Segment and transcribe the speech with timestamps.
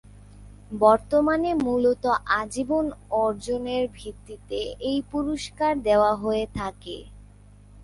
[0.79, 2.03] বর্তমানে মূলত
[2.39, 2.85] আজীবন
[3.23, 6.97] অর্জনের ভিত্তিতে এই পুরস্কার দেয়া হয়ে থাকে।